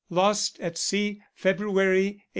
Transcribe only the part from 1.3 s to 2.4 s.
February, 1895.